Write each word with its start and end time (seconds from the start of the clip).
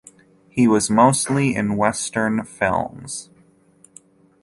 He 0.49 0.67
was 0.67 0.89
mostly 0.89 1.53
in 1.55 1.77
Western 1.77 2.43
films. 2.43 3.29